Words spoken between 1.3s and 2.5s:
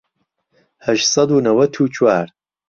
و نەوەت و چوار